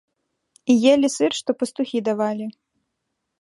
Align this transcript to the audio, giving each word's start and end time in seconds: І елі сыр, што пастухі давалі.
І 0.73 0.75
елі 0.93 1.09
сыр, 1.17 1.31
што 1.41 1.49
пастухі 1.59 2.03
давалі. 2.09 2.45